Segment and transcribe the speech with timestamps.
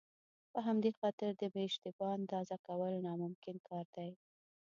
[0.51, 4.11] په همدې خاطر د بې اشتباه اندازه کول ناممکن کار دی.